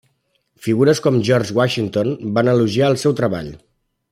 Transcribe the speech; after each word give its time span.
Figures 0.67 1.01
com 1.07 1.19
George 1.27 1.57
Washington 1.59 2.09
van 2.39 2.51
elogiar 2.55 2.91
el 2.95 2.99
seu 3.03 3.17
treball. 3.21 3.53